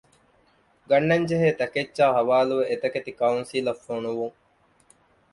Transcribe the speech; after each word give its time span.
ގަންނަންޖެހޭ 0.89 1.49
ތަކެއްޗާއި 1.59 2.13
ޙަވާލުވެ 2.17 2.63
އެތަކެތި 2.69 3.11
ކައުންސިލަށް 3.19 3.83
ފޮނުވުން. 3.85 4.37